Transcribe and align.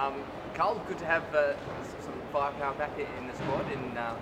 Um, 0.00 0.14
Carl, 0.54 0.80
good 0.88 0.98
to 0.98 1.04
have 1.04 1.22
uh, 1.34 1.52
some 2.00 2.14
firepower 2.32 2.72
back 2.76 2.98
in 2.98 3.26
the 3.26 3.34
squad 3.34 3.70
in 3.70 3.98
uh, 3.98 4.16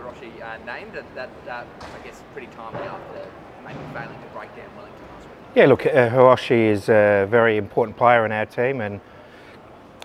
Hiroshi 0.00 0.32
uh, 0.42 0.56
named. 0.64 0.94
That, 0.94 1.04
that 1.14 1.28
uh, 1.46 1.64
I 1.82 2.06
guess 2.06 2.22
pretty 2.32 2.46
timely 2.56 2.80
after 2.80 3.30
maybe 3.62 3.78
failing 3.92 4.18
to 4.22 4.28
break 4.32 4.56
down 4.56 4.74
Wellington 4.74 5.04
last 5.14 5.26
week. 5.26 5.36
Yeah, 5.54 5.66
look, 5.66 5.84
uh, 5.84 6.08
Hiroshi 6.08 6.70
is 6.70 6.88
a 6.88 7.26
very 7.28 7.58
important 7.58 7.98
player 7.98 8.24
in 8.24 8.32
our 8.32 8.46
team, 8.46 8.80
and 8.80 9.02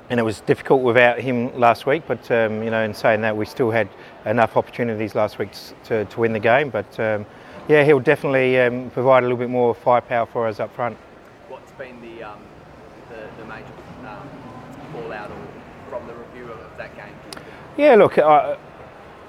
and 0.09 0.19
it 0.19 0.23
was 0.23 0.41
difficult 0.41 0.81
without 0.81 1.21
him 1.21 1.57
last 1.57 1.85
week. 1.85 2.03
But 2.05 2.29
um, 2.29 2.61
you 2.61 2.69
know, 2.69 2.83
in 2.83 2.93
saying 2.93 3.21
that, 3.21 3.37
we 3.37 3.45
still 3.45 3.71
had 3.71 3.87
enough 4.25 4.57
opportunities 4.57 5.15
last 5.15 5.39
week 5.39 5.51
to, 5.85 6.03
to 6.03 6.19
win 6.19 6.33
the 6.33 6.39
game. 6.39 6.69
But 6.69 6.99
um, 6.99 7.25
yeah, 7.69 7.85
he'll 7.85 8.01
definitely 8.01 8.59
um, 8.59 8.89
provide 8.89 9.19
a 9.19 9.25
little 9.25 9.37
bit 9.37 9.49
more 9.49 9.73
firepower 9.73 10.25
for 10.25 10.47
us 10.47 10.59
up 10.59 10.75
front. 10.75 10.97
What's 11.47 11.71
been 11.71 12.01
the 12.01 12.23
um, 12.23 12.39
the, 13.07 13.29
the 13.41 13.45
major 13.47 13.71
from 15.89 16.07
the 16.07 16.13
review 16.13 16.51
of 16.51 16.77
that 16.77 16.95
game? 16.95 17.13
Yeah, 17.77 17.95
look, 17.95 18.17
uh, 18.17 18.55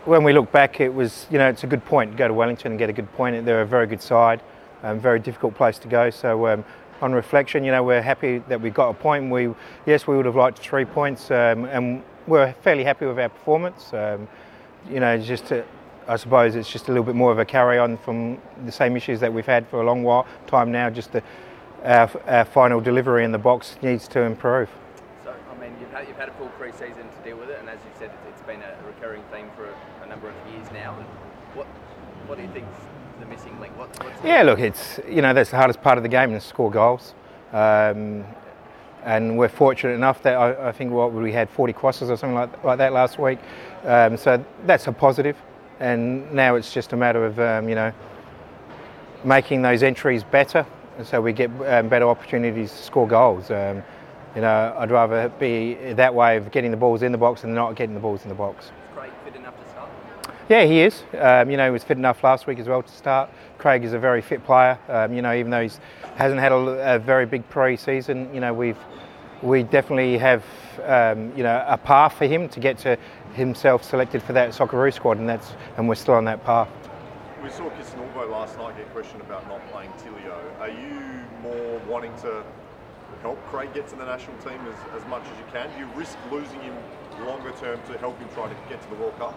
when 0.04 0.24
we 0.24 0.32
look 0.32 0.50
back, 0.52 0.80
it 0.80 0.92
was 0.92 1.26
you 1.30 1.38
know 1.38 1.48
it's 1.48 1.64
a 1.64 1.66
good 1.66 1.84
point. 1.84 2.12
To 2.12 2.16
go 2.16 2.28
to 2.28 2.34
Wellington 2.34 2.72
and 2.72 2.78
get 2.78 2.90
a 2.90 2.92
good 2.92 3.12
point. 3.14 3.44
They're 3.44 3.62
a 3.62 3.66
very 3.66 3.86
good 3.86 4.02
side, 4.02 4.42
um, 4.82 5.00
very 5.00 5.18
difficult 5.18 5.54
place 5.54 5.78
to 5.78 5.88
go. 5.88 6.10
So 6.10 6.46
um, 6.46 6.64
on 7.00 7.12
reflection, 7.12 7.64
you 7.64 7.72
know 7.72 7.82
we're 7.82 8.02
happy 8.02 8.38
that 8.48 8.60
we 8.60 8.70
got 8.70 8.90
a 8.90 8.94
point. 8.94 9.30
We 9.30 9.54
yes, 9.86 10.06
we 10.06 10.16
would 10.16 10.26
have 10.26 10.36
liked 10.36 10.58
three 10.58 10.84
points, 10.84 11.30
um, 11.30 11.64
and 11.64 12.02
we're 12.26 12.52
fairly 12.62 12.84
happy 12.84 13.06
with 13.06 13.18
our 13.18 13.28
performance. 13.28 13.92
Um, 13.92 14.28
you 14.90 15.00
know, 15.00 15.16
just 15.18 15.46
to, 15.46 15.64
I 16.06 16.16
suppose 16.16 16.56
it's 16.56 16.70
just 16.70 16.88
a 16.88 16.92
little 16.92 17.04
bit 17.04 17.14
more 17.14 17.32
of 17.32 17.38
a 17.38 17.44
carry 17.44 17.78
on 17.78 17.96
from 17.98 18.38
the 18.66 18.72
same 18.72 18.96
issues 18.96 19.20
that 19.20 19.32
we've 19.32 19.46
had 19.46 19.66
for 19.68 19.80
a 19.80 19.84
long 19.84 20.02
while 20.02 20.26
time 20.46 20.70
now. 20.70 20.90
Just 20.90 21.12
the, 21.12 21.22
our, 21.84 22.10
our 22.26 22.44
final 22.44 22.80
delivery 22.80 23.24
in 23.24 23.32
the 23.32 23.38
box 23.38 23.76
needs 23.82 24.06
to 24.08 24.20
improve. 24.20 24.68
So, 25.24 25.34
I 25.50 25.60
mean, 25.60 25.74
you've 25.80 25.83
had, 25.94 26.08
you've 26.08 26.16
had 26.16 26.28
a 26.28 26.32
full 26.32 26.48
pre-season 26.50 27.08
to 27.08 27.24
deal 27.24 27.36
with 27.36 27.50
it, 27.50 27.58
and 27.60 27.68
as 27.68 27.78
you 27.84 27.90
said, 27.98 28.10
it's 28.28 28.42
been 28.42 28.60
a 28.60 28.76
recurring 28.86 29.22
theme 29.32 29.48
for 29.56 29.66
a, 29.66 30.04
a 30.04 30.06
number 30.06 30.28
of 30.28 30.34
years 30.52 30.66
now. 30.72 30.96
And 30.96 31.06
what 31.56 31.66
what 32.26 32.36
do 32.36 32.42
you 32.42 32.50
think's 32.50 32.76
the 33.20 33.26
missing 33.26 33.58
link? 33.60 33.76
What, 33.78 33.90
yeah, 34.24 34.42
look, 34.42 34.58
it's 34.58 35.00
you 35.08 35.22
know 35.22 35.32
that's 35.32 35.50
the 35.50 35.56
hardest 35.56 35.80
part 35.80 35.98
of 35.98 36.02
the 36.02 36.08
game 36.08 36.34
is 36.34 36.44
score 36.44 36.70
goals. 36.70 37.14
Um, 37.52 38.24
and 39.04 39.36
we're 39.36 39.48
fortunate 39.48 39.92
enough 39.92 40.22
that 40.22 40.34
I, 40.34 40.68
I, 40.68 40.72
think 40.72 40.90
what 40.90 41.12
we 41.12 41.30
had 41.30 41.50
40 41.50 41.74
crosses 41.74 42.08
or 42.08 42.16
something 42.16 42.34
like, 42.34 42.64
like 42.64 42.78
that 42.78 42.94
last 42.94 43.18
week. 43.18 43.38
Um, 43.84 44.16
so 44.16 44.42
that's 44.64 44.86
a 44.86 44.92
positive 44.92 45.36
and 45.80 46.32
now 46.32 46.54
it's 46.54 46.72
just 46.72 46.92
a 46.92 46.96
matter 46.96 47.24
of 47.24 47.38
um, 47.40 47.68
you 47.68 47.74
know 47.74 47.92
making 49.24 49.62
those 49.62 49.82
entries 49.82 50.22
better, 50.22 50.66
so 51.02 51.20
we 51.20 51.32
get 51.32 51.50
um, 51.66 51.88
better 51.88 52.06
opportunities 52.06 52.70
to 52.70 52.82
score 52.82 53.08
goals. 53.08 53.50
You 54.34 54.40
know, 54.40 54.74
I'd 54.76 54.90
rather 54.90 55.28
be 55.28 55.74
that 55.92 56.14
way 56.14 56.36
of 56.36 56.50
getting 56.50 56.70
the 56.70 56.76
balls 56.76 57.02
in 57.02 57.12
the 57.12 57.18
box 57.18 57.42
than 57.42 57.54
not 57.54 57.76
getting 57.76 57.94
the 57.94 58.00
balls 58.00 58.22
in 58.22 58.28
the 58.28 58.34
box. 58.34 58.72
Craig 58.94 59.12
fit 59.24 59.36
enough 59.36 59.62
to 59.62 59.70
start? 59.70 59.90
Yeah, 60.48 60.64
he 60.64 60.80
is. 60.80 61.04
Um, 61.18 61.50
you 61.50 61.56
know, 61.56 61.66
he 61.66 61.70
was 61.70 61.84
fit 61.84 61.96
enough 61.98 62.24
last 62.24 62.46
week 62.46 62.58
as 62.58 62.66
well 62.66 62.82
to 62.82 62.92
start. 62.92 63.30
Craig 63.58 63.84
is 63.84 63.92
a 63.92 63.98
very 63.98 64.20
fit 64.20 64.44
player. 64.44 64.78
Um, 64.88 65.14
you 65.14 65.22
know, 65.22 65.32
even 65.32 65.50
though 65.50 65.62
he 65.62 65.70
hasn't 66.16 66.40
had 66.40 66.52
a, 66.52 66.96
a 66.96 66.98
very 66.98 67.26
big 67.26 67.48
pre-season, 67.48 68.32
you 68.34 68.40
know, 68.40 68.52
we've 68.52 68.78
we 69.42 69.62
definitely 69.62 70.16
have 70.18 70.42
um, 70.84 71.36
you 71.36 71.42
know 71.42 71.64
a 71.68 71.76
path 71.76 72.14
for 72.14 72.26
him 72.26 72.48
to 72.48 72.60
get 72.60 72.78
to 72.78 72.96
himself 73.34 73.84
selected 73.84 74.22
for 74.22 74.32
that 74.32 74.50
Socceroo 74.50 74.92
squad, 74.92 75.18
and 75.18 75.28
that's 75.28 75.54
and 75.76 75.88
we're 75.88 75.94
still 75.94 76.14
on 76.14 76.24
that 76.24 76.44
path. 76.44 76.68
We 77.42 77.50
saw 77.50 77.68
Kisnorbo 77.70 78.30
last 78.30 78.56
night 78.56 78.76
get 78.76 78.90
questioned 78.92 79.20
about 79.20 79.46
not 79.48 79.60
playing 79.70 79.90
Tilio. 79.92 80.60
Are 80.60 80.70
you 80.70 81.20
more 81.42 81.78
wanting 81.86 82.14
to 82.22 82.42
help 83.24 83.42
Craig 83.46 83.72
get 83.72 83.88
to 83.88 83.96
the 83.96 84.04
national 84.04 84.36
team 84.38 84.60
as, 84.68 85.00
as 85.00 85.08
much 85.08 85.22
as 85.22 85.38
you 85.38 85.44
can? 85.50 85.70
Do 85.72 85.78
you 85.78 85.86
risk 85.98 86.18
losing 86.30 86.60
him 86.60 86.76
longer 87.24 87.52
term 87.52 87.80
to 87.86 87.96
help 87.96 88.18
him 88.18 88.28
try 88.34 88.46
to 88.46 88.54
get 88.68 88.82
to 88.82 88.88
the 88.90 88.96
World 88.96 89.16
Cup? 89.16 89.34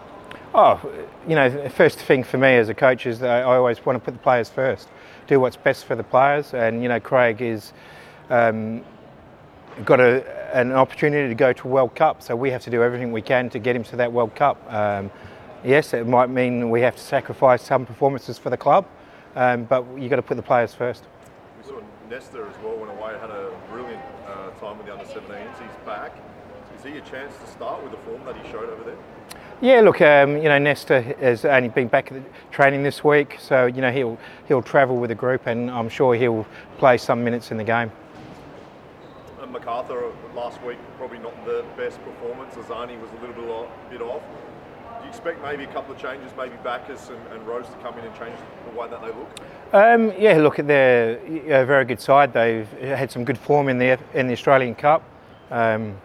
Oh, 0.53 0.91
you 1.25 1.35
know, 1.35 1.49
the 1.49 1.69
first 1.69 1.97
thing 1.97 2.25
for 2.25 2.37
me 2.37 2.57
as 2.57 2.67
a 2.67 2.73
coach 2.73 3.05
is 3.05 3.19
that 3.19 3.45
I 3.45 3.55
always 3.55 3.85
want 3.85 3.95
to 3.95 4.03
put 4.03 4.13
the 4.13 4.19
players 4.19 4.49
first, 4.49 4.89
do 5.25 5.39
what's 5.39 5.55
best 5.55 5.85
for 5.85 5.95
the 5.95 6.03
players, 6.03 6.53
and 6.53 6.83
you 6.83 6.89
know, 6.89 6.99
Craig 6.99 7.41
is. 7.41 7.73
Um, 8.29 8.83
got 9.85 9.99
a, 9.99 10.25
an 10.57 10.71
opportunity 10.71 11.29
to 11.29 11.35
go 11.35 11.53
to 11.53 11.67
World 11.67 11.93
Cup, 11.95 12.23
so 12.23 12.35
we 12.35 12.49
have 12.49 12.63
to 12.63 12.71
do 12.71 12.81
everything 12.81 13.11
we 13.11 13.21
can 13.21 13.47
to 13.51 13.59
get 13.59 13.75
him 13.75 13.83
to 13.83 13.95
that 13.95 14.11
World 14.11 14.33
Cup. 14.35 14.57
Um, 14.73 15.11
yes, 15.63 15.93
it 15.93 16.07
might 16.07 16.31
mean 16.31 16.71
we 16.71 16.81
have 16.81 16.95
to 16.95 17.01
sacrifice 17.01 17.61
some 17.61 17.85
performances 17.85 18.39
for 18.39 18.49
the 18.49 18.57
club, 18.57 18.87
um, 19.35 19.65
but 19.65 19.85
you've 19.95 20.09
got 20.09 20.15
to 20.15 20.23
put 20.23 20.35
the 20.35 20.43
players 20.43 20.73
first. 20.73 21.03
Nesta 22.09 22.39
as 22.39 22.63
well 22.63 22.77
went 22.77 22.91
away, 22.91 23.17
had 23.19 23.29
a 23.29 23.51
brilliant 23.69 24.01
uh, 24.25 24.49
time 24.61 24.77
with 24.77 24.87
the 24.87 24.93
under 24.93 25.03
17s. 25.03 25.59
He's 25.59 25.85
back. 25.85 26.15
Is 26.77 26.83
he 26.83 26.97
a 26.97 27.01
chance 27.01 27.33
to 27.43 27.51
start 27.51 27.83
with 27.83 27.91
the 27.91 27.97
form 27.99 28.23
that 28.25 28.35
he 28.37 28.49
showed 28.49 28.69
over 28.69 28.83
there? 28.83 28.95
Yeah, 29.59 29.81
look, 29.81 29.99
um, 29.99 30.37
you 30.37 30.43
know, 30.43 30.57
Nesta 30.57 31.01
has 31.01 31.43
only 31.43 31.67
been 31.67 31.87
back 31.87 32.11
at 32.11 32.21
training 32.51 32.83
this 32.83 33.03
week, 33.03 33.37
so 33.39 33.65
you 33.65 33.81
know 33.81 33.91
he'll 33.91 34.17
he'll 34.47 34.61
travel 34.61 34.97
with 34.97 35.09
the 35.09 35.15
group, 35.15 35.47
and 35.47 35.69
I'm 35.69 35.89
sure 35.89 36.15
he'll 36.15 36.45
play 36.77 36.97
some 36.97 37.23
minutes 37.23 37.51
in 37.51 37.57
the 37.57 37.63
game. 37.63 37.91
And 39.41 39.51
Macarthur 39.51 40.13
last 40.35 40.61
week, 40.63 40.77
probably 40.97 41.19
not 41.19 41.33
the 41.45 41.65
best 41.75 41.99
performance. 42.03 42.53
Arzani 42.53 43.01
was 43.01 43.09
a 43.11 43.25
little 43.25 43.69
bit 43.89 44.01
off. 44.01 44.21
Expect 45.07 45.41
maybe 45.41 45.63
a 45.63 45.67
couple 45.67 45.95
of 45.95 46.01
changes, 46.01 46.31
maybe 46.37 46.55
Baccus 46.63 47.09
and, 47.09 47.27
and 47.33 47.47
Rose 47.47 47.67
to 47.67 47.75
come 47.75 47.97
in 47.97 48.05
and 48.05 48.15
change 48.17 48.35
the 48.69 48.77
way 48.77 48.89
that 48.89 49.01
they 49.01 49.07
look? 49.07 49.39
Um, 49.73 50.13
yeah, 50.19 50.37
look, 50.37 50.57
they're 50.57 51.17
a 51.17 51.65
very 51.65 51.85
good 51.85 52.01
side. 52.01 52.33
They've 52.33 52.69
had 52.81 53.11
some 53.11 53.23
good 53.23 53.37
form 53.37 53.69
in 53.69 53.77
the 53.77 53.97
in 54.13 54.27
the 54.27 54.33
Australian 54.33 54.75
Cup, 54.75 55.03
um, 55.49 55.97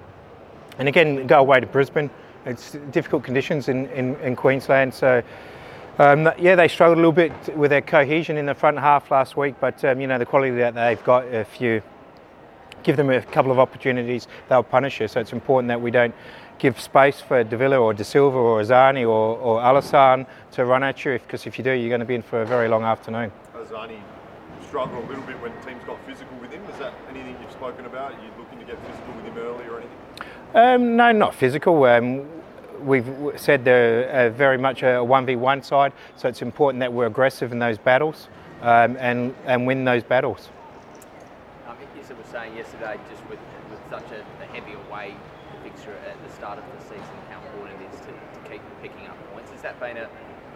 and 0.78 0.88
again, 0.88 1.26
go 1.26 1.40
away 1.40 1.60
to 1.60 1.66
Brisbane. 1.66 2.10
It's 2.46 2.72
difficult 2.90 3.22
conditions 3.22 3.68
in, 3.68 3.86
in, 3.90 4.16
in 4.16 4.36
Queensland, 4.36 4.94
so. 4.94 5.22
Um, 5.98 6.30
yeah, 6.38 6.54
they 6.54 6.69
struggled 6.69 6.96
a 6.96 7.00
little 7.00 7.12
bit 7.12 7.54
with 7.54 7.70
their 7.70 7.82
cohesion 7.82 8.38
in 8.38 8.46
the 8.46 8.54
front 8.54 8.78
half 8.78 9.10
last 9.10 9.36
week, 9.36 9.56
but 9.60 9.84
um, 9.84 10.00
you 10.00 10.06
know 10.06 10.19
the 10.19 10.24
quality 10.24 10.50
that 10.52 10.74
they've 10.74 11.04
got, 11.04 11.26
if 11.26 11.60
you 11.60 11.82
give 12.82 12.96
them 12.96 13.10
a 13.10 13.20
couple 13.20 13.52
of 13.52 13.58
opportunities, 13.58 14.26
they'll 14.48 14.62
punish 14.62 15.00
you. 15.00 15.08
So 15.08 15.20
it's 15.20 15.32
important 15.34 15.69
that 15.69 15.80
we 15.80 15.90
don't 15.90 16.14
give 16.58 16.80
space 16.80 17.20
for 17.20 17.42
Davila 17.44 17.78
or 17.78 17.94
De 17.94 18.04
Silva 18.04 18.36
or 18.36 18.62
Arzani 18.62 19.02
or, 19.02 19.36
or 19.38 19.62
Al 19.62 19.76
Hassan 19.76 20.26
to 20.52 20.64
run 20.64 20.82
at 20.82 21.04
you, 21.04 21.18
because 21.18 21.42
if, 21.42 21.48
if 21.48 21.58
you 21.58 21.64
do, 21.64 21.72
you're 21.72 21.88
going 21.88 22.00
to 22.00 22.06
be 22.06 22.14
in 22.14 22.22
for 22.22 22.42
a 22.42 22.46
very 22.46 22.68
long 22.68 22.84
afternoon. 22.84 23.32
Arzani 23.54 24.00
struggled 24.66 25.04
a 25.04 25.08
little 25.08 25.24
bit 25.24 25.40
when 25.40 25.52
teams 25.66 25.82
got 25.84 25.98
physical 26.06 26.36
with 26.38 26.50
him. 26.50 26.62
Is 26.72 26.78
that 26.78 26.94
anything 27.10 27.36
you've 27.42 27.52
spoken 27.52 27.84
about? 27.84 28.12
Are 28.14 28.24
you 28.24 28.30
looking 28.38 28.58
to 28.58 28.64
get 28.64 28.78
physical 28.86 29.14
with 29.14 29.24
him 29.24 29.38
early 29.38 29.66
or 29.66 29.78
anything? 29.78 29.98
Um, 30.54 30.96
no, 30.96 31.12
not 31.12 31.34
physical. 31.34 31.84
Um, 31.84 32.26
we've 32.80 33.08
said 33.36 33.64
they're 33.64 34.08
uh, 34.08 34.30
very 34.30 34.58
much 34.58 34.82
a 34.82 35.02
1v1 35.02 35.64
side, 35.64 35.92
so 36.16 36.28
it's 36.28 36.42
important 36.42 36.80
that 36.80 36.92
we're 36.92 37.06
aggressive 37.06 37.52
in 37.52 37.58
those 37.58 37.78
battles 37.78 38.28
um, 38.62 38.96
and, 38.98 39.34
and 39.46 39.66
win 39.66 39.84
those 39.84 40.02
battles 40.02 40.48
Um, 41.66 41.76
Issa 42.00 42.14
was 42.14 42.26
saying 42.26 42.56
yesterday, 42.56 42.98
just 43.10 43.22
with, 43.28 43.38
with 43.70 43.80
such 43.90 44.10
a, 44.12 44.20
a 44.42 44.46
heavy 44.46 44.74
away 44.88 45.16
at 46.06 46.16
the 46.26 46.34
start 46.34 46.58
of 46.58 46.64
the 46.64 46.84
season, 46.84 47.16
how 47.30 47.40
important 47.46 47.80
it 47.80 47.94
is 47.94 48.00
to, 48.00 48.06
to 48.06 48.50
keep 48.50 48.62
picking 48.80 49.06
up 49.06 49.16
points. 49.32 49.50
Has 49.50 49.62
that 49.62 49.78
been 49.80 49.96
a 49.96 50.08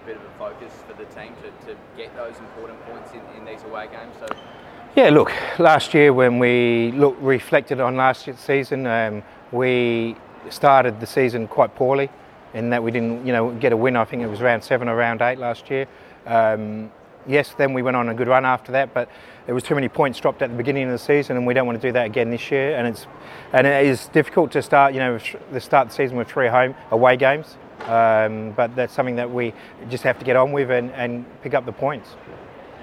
bit 0.05 0.17
of 0.17 0.23
a 0.23 0.31
focus 0.39 0.73
for 0.87 0.95
the 0.95 1.05
team 1.15 1.33
to, 1.43 1.67
to 1.67 1.77
get 1.97 2.15
those 2.17 2.37
important 2.39 2.81
points 2.87 3.13
in, 3.13 3.21
in 3.39 3.45
these 3.45 3.63
away 3.65 3.89
games? 3.89 4.15
So. 4.21 4.27
Yeah, 4.95 5.11
look, 5.11 5.33
last 5.59 5.95
year 5.95 6.13
when 6.13 6.39
we 6.39 6.93
look 6.93 7.17
reflected 7.21 7.81
on 7.81 7.97
last 7.97 8.27
year's 8.27 8.39
season, 8.39 8.87
um, 8.87 9.23
we 9.53 10.17
started 10.51 11.01
the 11.01 11.07
season 11.07 11.49
quite 11.49 11.75
poorly 11.75 12.09
in 12.55 12.71
that 12.71 12.83
we 12.83 12.91
didn't, 12.91 13.27
you 13.27 13.33
know, 13.33 13.53
get 13.53 13.73
a 13.73 13.77
win. 13.77 13.97
I 13.97 14.05
think 14.05 14.23
it 14.23 14.29
was 14.29 14.41
round 14.41 14.65
seven 14.65 14.89
or 14.89 14.97
round 14.97 15.21
eight 15.23 15.39
last 15.39 15.69
year. 15.71 15.87
Um, 16.27 16.91
yes, 17.27 17.55
then 17.57 17.73
we 17.73 17.83
went 17.83 17.97
on 17.97 18.09
a 18.09 18.15
good 18.15 18.29
run 18.29 18.45
after 18.45 18.73
that, 18.73 18.95
but 18.95 19.09
there 19.47 19.55
was 19.55 19.65
too 19.65 19.75
many 19.75 19.89
points 19.89 20.19
dropped 20.19 20.43
at 20.43 20.51
the 20.51 20.57
beginning 20.57 20.85
of 20.85 20.91
the 20.91 20.99
season, 20.99 21.37
and 21.37 21.47
we 21.47 21.55
don't 21.55 21.67
want 21.67 21.81
to 21.81 21.89
do 21.89 21.93
that 21.93 22.07
again 22.07 22.31
this 22.31 22.51
year. 22.51 22.77
And 22.77 22.87
it's 22.87 23.07
and 23.53 23.67
it 23.67 23.87
is 23.87 24.07
difficult 24.09 24.53
to 24.53 24.63
start, 24.63 24.93
you 24.93 25.01
know, 25.01 25.19
the 25.53 25.61
start 25.61 25.87
of 25.87 25.91
the 25.93 25.97
season 25.97 26.17
with 26.17 26.29
three 26.29 26.49
home 26.49 26.75
away 26.91 27.17
games. 27.17 27.57
Um, 27.85 28.53
but 28.53 28.75
that's 28.75 28.93
something 28.93 29.17
that 29.17 29.31
we 29.31 29.53
just 29.89 30.03
have 30.03 30.19
to 30.19 30.25
get 30.25 30.35
on 30.35 30.51
with 30.51 30.71
and, 30.71 30.91
and 30.93 31.25
pick 31.43 31.55
up 31.55 31.67
the 31.67 31.73
points. 31.73 32.17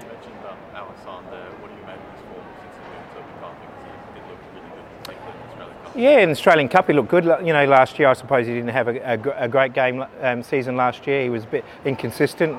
You 0.00 0.06
mentioned 0.06 0.32
um, 0.48 0.56
Al 0.74 0.86
Hassan. 0.86 1.24
What 1.24 1.68
do 1.68 1.74
you 1.78 1.86
make 1.86 1.96
of 1.96 2.12
his 2.14 2.22
form 2.32 2.46
since 2.62 2.74
he 2.78 2.82
moved 2.94 3.10
to 3.12 3.20
Because 3.42 3.90
he 4.14 4.20
did 4.20 4.28
look 4.30 4.38
really 4.54 5.20
good, 5.20 5.34
in 5.34 5.42
the 5.42 5.50
Australian 5.50 5.76
Cup. 5.84 5.96
Yeah, 5.96 6.18
in 6.20 6.28
the 6.28 6.32
Australian 6.32 6.68
Cup 6.68 6.86
he 6.86 6.92
looked 6.94 7.10
good. 7.10 7.24
You 7.24 7.52
know, 7.52 7.66
last 7.66 7.98
year 7.98 8.08
I 8.08 8.14
suppose 8.14 8.46
he 8.46 8.54
didn't 8.54 8.70
have 8.70 8.88
a, 8.88 8.98
a, 9.00 9.44
a 9.44 9.48
great 9.48 9.74
game 9.74 10.04
um, 10.22 10.42
season 10.42 10.76
last 10.76 11.06
year. 11.06 11.22
He 11.24 11.28
was 11.28 11.44
a 11.44 11.48
bit 11.48 11.64
inconsistent. 11.84 12.56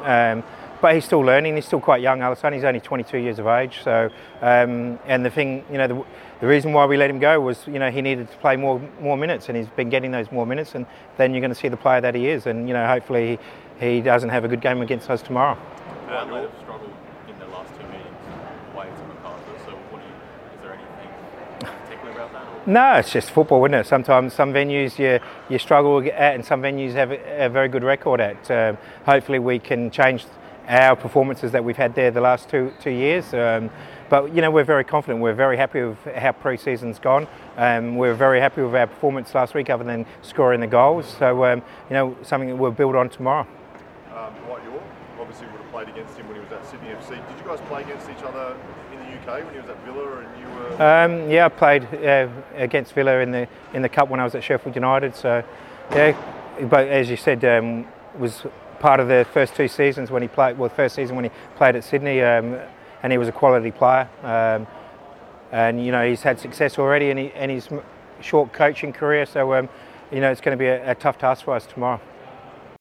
Um, 0.76 0.82
but 0.82 0.96
he's 0.96 1.06
still 1.06 1.22
learning. 1.22 1.56
He's 1.56 1.66
still 1.66 1.80
quite 1.80 2.02
young. 2.02 2.22
Al 2.22 2.34
Hassan, 2.34 2.54
he's 2.54 2.64
only 2.64 2.80
22 2.80 3.18
years 3.18 3.40
of 3.40 3.48
age. 3.48 3.80
So, 3.84 4.10
um, 4.42 5.00
and 5.06 5.26
the 5.26 5.30
thing, 5.30 5.64
you 5.72 5.78
know, 5.78 5.88
the, 5.88 6.06
the, 6.42 6.48
reason 6.48 6.74
why 6.74 6.86
we 6.86 6.98
let 6.98 7.10
him 7.10 7.20
go 7.20 7.40
was, 7.40 7.66
you 7.68 7.80
know, 7.80 7.90
he 7.90 8.02
needed 8.02 8.30
to 8.30 8.38
play 8.38 8.56
more 8.56 8.80
more 9.00 9.18
minutes, 9.18 9.48
and 9.50 9.58
he's 9.58 9.68
been 9.70 9.90
getting 9.90 10.12
those 10.12 10.32
more 10.32 10.46
minutes. 10.46 10.76
And 10.76 10.86
then 11.18 11.34
you're 11.34 11.42
going 11.42 11.54
to 11.54 11.60
see 11.60 11.70
the 11.70 11.78
player 11.78 12.02
that 12.02 12.16
he 12.16 12.28
is. 12.28 12.46
And 12.46 12.68
you 12.68 12.74
know, 12.74 12.86
hopefully, 12.86 13.40
he, 13.80 13.96
he 13.96 14.02
doesn't 14.02 14.30
have 14.30 14.44
a 14.44 14.48
good 14.48 14.62
game 14.62 14.82
against 14.82 15.10
us 15.10 15.22
tomorrow. 15.22 15.58
Adelaide 16.10 16.50
have 16.50 16.60
struggled 16.62 16.92
in 17.28 17.40
their 17.40 17.48
last 17.48 17.74
two 17.76 17.88
meetings 17.88 18.06
away 18.74 18.86
to 18.86 19.04
Macarthur. 19.08 19.66
So, 19.66 19.72
what 19.90 20.02
do 20.02 20.08
you, 20.08 20.14
is 20.56 20.62
there 20.62 20.74
anything 20.74 21.82
particular 21.88 22.12
about 22.12 22.34
that? 22.34 22.68
No, 22.68 22.94
it's 22.96 23.12
just 23.12 23.32
football, 23.32 23.66
isn't 23.66 23.74
it? 23.74 23.88
Sometimes 23.88 24.34
some 24.34 24.54
venues 24.54 25.00
you 25.00 25.20
you 25.50 25.58
struggle 25.58 26.00
at, 26.00 26.36
and 26.36 26.46
some 26.46 26.62
venues 26.62 26.94
have 26.94 27.12
a, 27.12 27.46
a 27.46 27.50
very 27.50 27.70
good 27.70 27.84
record 27.84 28.22
at. 28.22 28.52
Um, 28.52 28.78
hopefully, 29.06 29.40
we 29.40 29.58
can 29.58 29.90
change 29.90 30.26
our 30.68 30.96
performances 30.96 31.52
that 31.52 31.64
we've 31.64 31.78
had 31.78 31.96
there 31.96 32.12
the 32.12 32.22
last 32.22 32.50
two 32.50 32.72
two 32.80 32.92
years. 32.92 33.34
Um, 33.34 33.70
but 34.10 34.34
you 34.34 34.42
know, 34.42 34.52
we're 34.52 34.64
very 34.64 34.84
confident. 34.84 35.22
We're 35.22 35.34
very 35.34 35.58
happy 35.58 35.82
with 35.82 36.04
how 36.16 36.32
pre-season's 36.32 37.00
gone. 37.00 37.28
Um, 37.58 37.96
we're 37.96 38.14
very 38.14 38.40
happy 38.40 38.62
with 38.62 38.76
our 38.76 38.88
performance 38.88 39.34
last 39.34 39.54
week, 39.54 39.70
other 39.70 39.84
than 39.84 40.06
scoring 40.22 40.60
the 40.60 40.68
goals. 40.68 41.08
So 41.18 41.46
um, 41.46 41.62
you 41.90 41.94
know, 41.94 42.16
something 42.22 42.50
that 42.50 42.56
we'll 42.56 42.72
build 42.72 42.96
on 42.96 43.10
tomorrow. 43.10 43.48
Um, 44.16 44.34
Dwight 44.46 44.64
Yorke 44.64 44.84
obviously 45.20 45.48
would 45.48 45.62
have 45.62 45.72
played 45.72 45.90
against 45.90 46.18
him 46.18 46.28
when 46.28 46.38
he 46.38 46.44
was 46.44 46.52
at 46.52 46.66
Sydney 46.66 46.90
FC. 46.90 47.10
Did 47.10 47.40
you 47.40 47.46
guys 47.48 47.60
play 47.68 47.82
against 47.82 48.10
each 48.10 48.24
other 48.24 48.56
in 48.94 49.00
the 49.00 49.06
UK 49.06 49.44
when 49.44 49.54
he 49.54 49.60
was 49.60 49.70
at 49.70 49.84
Villa 49.86 50.20
and 50.20 50.40
you 50.40 50.48
were? 50.56 50.82
Um, 50.82 51.30
yeah, 51.30 51.46
I 51.46 51.50
played 51.50 51.84
uh, 51.94 52.28
against 52.56 52.94
Villa 52.94 53.20
in 53.20 53.32
the 53.32 53.48
in 53.74 53.82
the 53.82 53.90
cup 53.90 54.10
when 54.10 54.20
I 54.20 54.24
was 54.24 54.36
at 54.36 54.44
Sheffield 54.44 54.76
United. 54.76 55.16
So, 55.16 55.44
yeah, 55.92 56.16
but 56.70 56.88
as 56.88 57.10
you 57.10 57.18
said, 57.18 57.44
um, 57.44 57.88
was 58.18 58.46
part 58.86 59.00
of 59.00 59.08
the 59.08 59.26
first 59.34 59.56
two 59.56 59.68
seasons 59.68 60.12
when 60.12 60.22
he 60.22 60.28
played. 60.28 60.60
Well, 60.60 60.70
first 60.70 60.94
season 60.94 61.16
when 61.16 61.26
he 61.26 61.32
played 61.56 61.76
at 61.76 61.84
Sydney, 61.84 62.22
um, 62.22 62.60
and 63.02 63.12
he 63.12 63.18
was 63.18 63.28
a 63.28 63.32
quality 63.32 63.72
player. 63.72 64.08
Um, 64.22 64.68
and 65.52 65.84
you 65.84 65.92
know 65.92 66.08
he's 66.08 66.22
had 66.22 66.40
success 66.40 66.78
already 66.78 67.10
in, 67.10 67.18
in 67.18 67.50
his 67.50 67.68
short 68.22 68.54
coaching 68.54 68.94
career. 68.94 69.26
So, 69.26 69.56
um, 69.56 69.70
you 70.12 70.20
know 70.20 70.30
it's 70.30 70.40
going 70.40 70.56
to 70.56 70.62
be 70.62 70.68
a, 70.68 70.92
a 70.92 70.94
tough 70.94 71.18
task 71.18 71.46
for 71.46 71.56
us 71.56 71.66
tomorrow. 71.66 72.00